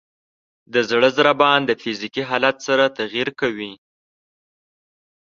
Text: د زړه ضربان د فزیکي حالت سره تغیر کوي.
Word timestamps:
د 0.73 0.75
زړه 0.89 1.09
ضربان 1.17 1.59
د 1.65 1.71
فزیکي 1.81 2.23
حالت 2.29 2.57
سره 2.67 2.85
تغیر 2.99 3.27
کوي. 3.39 3.73